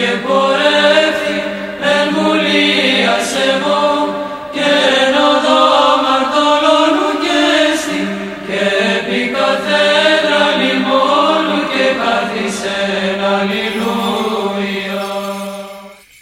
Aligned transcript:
Καρίος 0.00 0.08
ανήρος 0.08 0.08
σου 0.08 0.08
και 0.08 0.10
πορεύθη 0.26 1.38
εν 1.92 2.06
βουλίας 2.14 3.30
εγώ 3.50 3.84
και 4.52 4.68
εν 5.00 5.14
οδό 5.30 5.64
μαρτωλώνου 6.04 7.10
και 7.24 7.40
στη 7.80 8.00
και 8.46 8.62
επί 8.96 9.20
καθένα 9.36 10.40
λιμόνου 10.60 11.60
και 11.72 11.86
καθισεν 12.00 13.20
αλληλούια. 13.34 15.08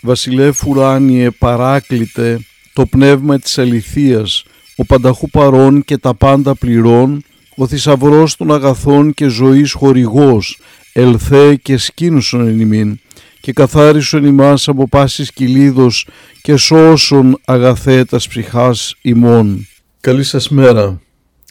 Βασιλεύ 0.00 0.52
ουράνιε 0.66 1.30
παράκλητε 1.30 2.40
το 2.72 2.86
πνεύμα 2.86 3.38
της 3.38 3.58
αληθείας, 3.58 4.44
ο 4.76 4.84
πανταχού 4.84 5.30
παρών 5.30 5.84
και 5.84 5.98
τα 5.98 6.14
πάντα 6.14 6.54
πληρών, 6.54 7.24
ο 7.56 7.66
θησαυρός 7.66 8.36
των 8.36 8.52
αγαθών 8.52 9.14
και 9.14 9.26
ζωής 9.26 9.72
χορηγός, 9.72 10.58
ελθέ 10.92 11.54
και 11.54 11.76
σκήνουσον 11.76 12.46
εν 12.46 12.60
ημίν, 12.60 13.00
και 13.46 13.52
καθάρισον 13.52 14.24
ημάς 14.24 14.68
από 14.68 14.88
πάσης 14.88 15.32
κυλίδος 15.32 16.08
και 16.42 16.56
σώσον 16.56 17.40
αγαθέ 17.44 18.04
τας 18.04 18.28
ψυχάς 18.28 18.94
ημών. 19.02 19.66
Καλή 20.00 20.24
σας 20.24 20.48
μέρα, 20.48 21.00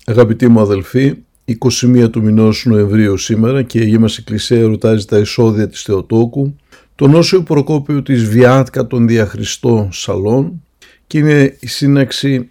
αγαπητοί 0.05 0.48
μου 0.48 0.59
αδελφοί, 0.59 1.13
21 1.45 2.09
του 2.09 2.21
μηνός 2.21 2.66
Νοεμβρίου 2.66 3.18
σήμερα 3.18 3.62
και 3.62 3.80
η 3.80 3.81
Αγία 3.81 3.99
μας 3.99 4.18
Εκκλησία 4.18 4.58
ερωτάζει 4.58 5.05
τα 5.05 5.18
εισόδια 5.18 5.68
της 5.68 5.81
Θεοτόκου, 5.81 6.55
τον 6.96 7.15
Όσιο 7.15 7.43
Προκόπιο 7.43 8.02
της 8.02 8.24
Βιάτκα 8.24 8.87
των 8.87 9.07
Διαχριστό 9.07 9.90
Σαλών 9.91 10.63
και 11.07 11.18
είναι 11.18 11.57
η 11.59 11.68
σύναξη 11.68 12.49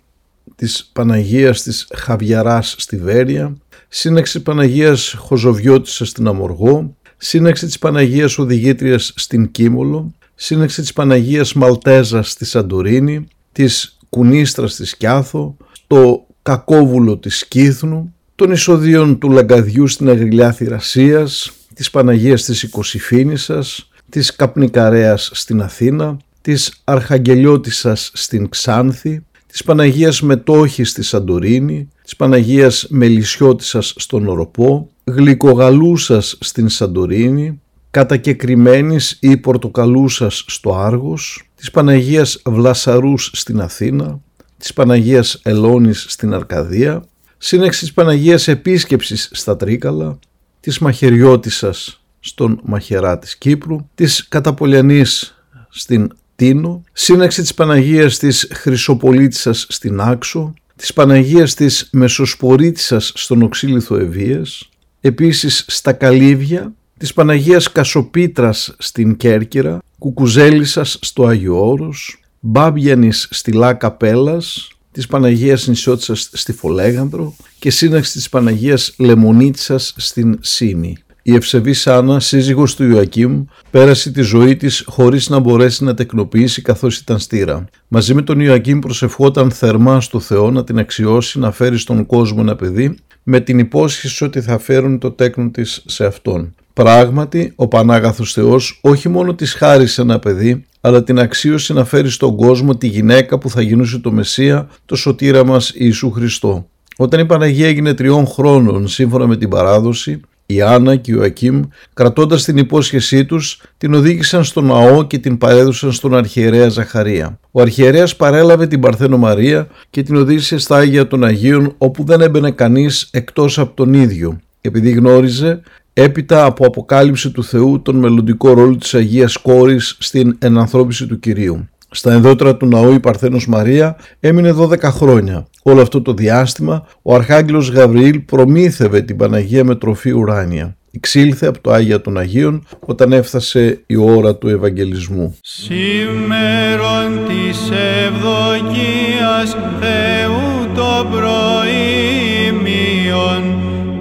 της 0.57 0.91
Παναγίας 0.93 1.63
της 1.63 1.89
Χαβιαράς 1.95 2.75
στη 2.79 2.97
Βέρεια, 2.97 3.57
σύναξη 3.89 4.43
Παναγίας 4.43 5.15
Χοζοβιώτησα 5.19 6.05
στην 6.05 6.29
Αμοργό, 6.29 6.97
σύναξη 7.25 7.67
της 7.67 7.79
Παναγίας 7.79 8.39
Οδηγήτριας 8.39 9.13
στην 9.17 9.51
Κίμολο, 9.51 10.15
σύναξη 10.35 10.81
της 10.81 10.93
Παναγίας 10.93 11.53
Μαλτέζας 11.53 12.31
στη 12.31 12.45
Σαντορίνη, 12.45 13.27
της 13.53 13.99
Κουνίστρας 14.09 14.73
στη 14.73 14.85
Σκιάθο, 14.85 15.57
το 15.87 16.27
Κακόβουλο 16.43 17.19
της 17.19 17.39
Σκύθνου, 17.39 18.15
των 18.35 18.51
εισοδίων 18.51 19.19
του 19.19 19.31
Λαγκαδιού 19.31 19.87
στην 19.87 20.09
Αγριλιά 20.09 20.53
Θηρασίας, 20.53 21.53
της 21.75 21.91
Παναγίας 21.91 22.45
της 22.45 22.63
Οικοσυφήνισσας, 22.63 23.91
της 24.09 24.37
Καπνικαρέας 24.37 25.31
στην 25.35 25.63
Αθήνα, 25.63 26.17
της 26.41 26.81
Αρχαγγελιώτισσας 26.85 28.11
στην 28.15 28.49
Ξάνθη, 28.49 29.25
της 29.47 29.65
Παναγίας 29.65 30.23
Μετόχης 30.23 30.91
στη 30.91 31.03
Σαντορίνη, 31.03 31.89
της 32.05 32.17
Παναγίας 32.17 32.87
Μελισσιώτισσας 32.89 33.95
στον 33.97 34.29
Οροπό, 34.29 34.91
Γλυκογαλούσας 35.05 36.37
στην 36.41 36.69
Σαντορίνη, 36.69 37.61
κατακεκριμένης 37.91 39.19
ή 39.21 39.37
Πορτοκαλούσας 39.37 40.45
στο 40.47 40.75
Άργος, 40.77 41.51
της 41.55 41.71
Παναγίας 41.71 42.43
Βλασαρούς 42.45 43.31
στην 43.35 43.61
Αθήνα, 43.61 44.21
της 44.59 44.73
Παναγίας 44.73 45.41
Ελώνης 45.43 46.05
στην 46.09 46.35
Αρκαδία, 46.35 47.05
σύνεξη 47.39 47.81
της 47.81 47.93
Παναγίας 47.93 48.49
Επίσκεψης 48.49 49.31
στα 49.33 49.57
Τρίκαλα, 49.57 50.19
της 50.61 50.79
Μαχαιριώτισσας 50.79 52.05
στον 52.21 52.61
Μαχαιρά 52.65 53.19
της 53.19 53.37
Κύπρου, 53.37 53.89
της 53.95 54.29
Καταπολιανής 54.29 55.43
στην 55.69 56.13
Τίνο, 56.37 56.83
σύναξη 56.93 57.41
της 57.41 57.55
Παναγίας 57.55 58.19
της 58.19 58.49
Χρυσοπολίτισσας 58.53 59.67
στην 59.69 60.01
Άξο, 60.01 60.55
της 60.77 60.93
Παναγίας 60.93 61.55
της 61.55 61.89
Μεσοσπορίτισσας 61.93 63.13
στον 63.15 63.43
Οξύλιθο 63.43 63.97
Ευβίας, 63.97 64.69
επίσης 65.01 65.65
στα 65.69 65.93
Καλύβια, 65.93 66.73
της 66.99 67.13
Παναγίας 67.13 67.73
Κασοπίτρας 67.73 68.75
στην 68.79 69.17
Κέρκυρα, 69.17 69.79
Κουκουζέλισσας 69.99 70.99
στο 71.01 71.27
Άγιο 71.27 71.69
Όρος, 71.69 72.21
Μπάμπιανης 72.41 73.29
στη 73.31 73.53
Λάκα 73.53 73.93
Πέλας, 73.93 74.69
της 74.93 75.07
Παναγίας 75.07 75.67
Νησιώτισσας 75.67 76.31
στη 76.33 76.53
Φολέγανδρο 76.53 77.37
και 77.59 77.71
σύναξη 77.71 78.13
της 78.13 78.29
Παναγίας 78.29 78.95
Λεμονίτσας 78.99 79.95
στην 79.97 80.39
Σίνη. 80.41 80.97
Η 81.27 81.35
ευσεβή 81.35 81.75
Άννα, 81.85 82.21
σύζυγος 82.21 82.75
του 82.75 82.85
Ιωακήμ, 82.85 83.45
πέρασε 83.71 84.11
τη 84.11 84.23
ζωή 84.23 84.57
της 84.57 84.85
χωρίς 84.87 85.29
να 85.29 85.39
μπορέσει 85.39 85.85
να 85.85 85.95
τεκνοποιήσει 85.95 86.63
καθώς 86.63 86.99
ήταν 86.99 87.19
στήρα. 87.19 87.65
Μαζί 87.89 88.15
με 88.15 88.23
τον 88.23 88.41
Ιωακήμ 88.41 88.79
προσευχόταν 88.79 89.51
θερμά 89.51 90.01
στο 90.01 90.21
Θεό 90.21 90.51
να 90.51 90.65
την 90.65 90.79
αξιώσει 90.79 91.39
να 91.39 91.51
φέρει 91.51 91.79
στον 91.79 92.07
κόσμο 92.07 92.39
ένα 92.41 92.57
παιδί 92.57 92.97
με 93.23 93.41
την 93.41 93.59
υπόσχεση 93.59 94.25
ότι 94.25 94.41
θα 94.41 94.59
φέρουν 94.59 94.99
το 94.99 95.11
τέκνο 95.11 95.51
της 95.51 95.83
σε 95.87 96.05
αυτόν. 96.07 96.55
Πράγματι, 96.73 97.53
ο 97.57 97.69
Πανάγαθος 97.69 98.33
Θεός 98.33 98.79
όχι 98.83 99.09
μόνο 99.09 99.35
της 99.35 99.53
χάρισε 99.53 100.03
ένα 100.03 100.19
παιδί, 100.19 100.65
αλλά 100.81 101.03
την 101.03 101.19
αξίωσε 101.19 101.73
να 101.73 101.85
φέρει 101.85 102.11
στον 102.11 102.37
κόσμο 102.37 102.77
τη 102.77 102.87
γυναίκα 102.87 103.39
που 103.39 103.51
θα 103.51 103.61
γινούσε 103.61 103.99
το 103.99 104.13
Μεσσία, 104.13 104.69
το 104.87 104.97
σωτήρα 104.97 105.45
μας 105.45 105.73
Ιησού 105.75 106.11
Χριστό. 106.11 106.67
Όταν 106.97 107.21
η 107.21 107.27
Παναγία 107.27 107.67
έγινε 107.67 107.95
τριών 107.95 108.27
χρόνων 108.27 108.89
σύμφωνα 108.89 109.27
με 109.27 109.37
την 109.37 109.49
παράδοση, 109.49 110.21
η 110.47 110.63
Άννα 110.63 110.97
και 110.97 111.15
ο 111.15 111.23
Ακίμ, 111.23 111.61
κρατώντας 111.95 112.45
την 112.45 112.57
υπόσχεσή 112.57 113.25
τους, 113.25 113.63
την 113.79 113.95
οδήγησαν 113.95 114.45
στο 114.45 114.61
ναό 114.61 115.03
και 115.07 115.19
την 115.19 115.39
παρέδωσαν 115.39 115.93
στον 115.93 116.15
αρχιερέα 116.15 116.69
Ζαχαρία. 116.69 117.39
Ο 117.51 117.61
αρχιερέας 117.61 118.17
παρέλαβε 118.17 118.67
την 118.67 118.81
Παρθένο 118.81 119.17
Μαρία 119.17 119.69
και 119.91 120.03
την 120.03 120.17
οδήγησε 120.17 120.59
στα 120.59 120.77
Άγια 120.77 121.07
των 121.07 121.25
Αγίων 121.25 121.75
όπου 121.79 122.05
δεν 122.05 122.21
έμπαινε 122.21 122.51
κανείς 122.51 123.09
εκτός 123.11 123.59
από 123.59 123.75
τον 123.75 123.95
ίδιο, 123.95 124.41
επειδή 124.61 124.91
γνώριζε 124.91 125.61
έπειτα 125.93 126.45
από 126.45 126.67
αποκάλυψη 126.67 127.31
του 127.31 127.45
Θεού 127.45 127.83
τον 127.83 127.97
μελλοντικό 127.97 128.53
ρόλο 128.53 128.77
της 128.77 128.95
Αγίας 128.95 129.37
Κόρης 129.37 129.97
στην 130.01 130.37
ενανθρώπιση 130.39 131.07
του 131.07 131.19
Κυρίου. 131.19 131.69
Στα 131.97 132.13
ενδότερα 132.13 132.57
του 132.57 132.67
ναού 132.67 132.93
η 132.93 133.01
Παρθένος 133.01 133.47
Μαρία 133.47 133.97
έμεινε 134.21 134.55
12 134.59 134.83
χρόνια. 134.83 135.47
Όλο 135.63 135.83
αυτό 135.83 136.03
το 136.03 136.13
διάστημα 136.13 136.87
ο 137.03 137.15
Αρχάγγελος 137.15 137.71
Γαβριήλ 137.71 138.21
προμήθευε 138.21 139.01
την 139.01 139.17
Παναγία 139.17 139.65
με 139.65 139.75
τροφή 139.75 140.11
ουράνια. 140.11 140.77
Εξήλθε 140.91 141.47
από 141.47 141.61
το 141.61 141.73
Άγια 141.73 142.01
των 142.01 142.19
Αγίων 142.19 142.67
όταν 142.81 143.13
έφτασε 143.13 143.83
η 143.87 143.97
ώρα 143.97 144.37
του 144.37 144.49
Ευαγγελισμού. 144.49 145.37
Σήμερον 145.43 147.21
της 147.29 147.71
ευδοκίας 148.07 149.57
Θεού 149.81 150.69
το 150.75 151.07
προήμιον 151.11 152.63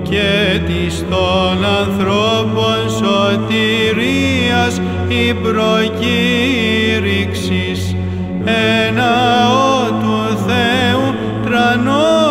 και 0.04 0.60
της 0.66 1.06
των 1.10 1.66
ανθρώπων 1.66 2.90
σωτηρίας 2.90 4.82
η 5.08 5.34
προκήρυξης 5.34 7.63
εναό 8.46 9.88
του 10.02 10.38
Θεού 10.48 11.06
τρανός 11.46 12.24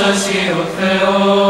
δόξα 0.00 0.14
σοι 0.14 0.50
ο 0.50 0.64
Θεός. 0.78 1.49